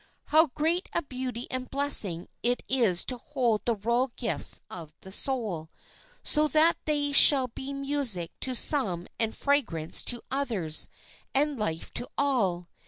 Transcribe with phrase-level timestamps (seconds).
[0.33, 5.11] How great a beauty and blessing it is to hold the royal gifts of the
[5.11, 5.69] soul,
[6.23, 10.89] so that they shall be music to some and fragrance to others,
[11.35, 12.67] and life to all!